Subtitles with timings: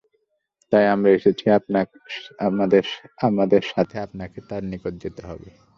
[0.71, 1.45] তাই আমরা এসেছি,
[3.27, 5.49] আমাদের সাথে আপনাকে তার নিকট যেতে হবে।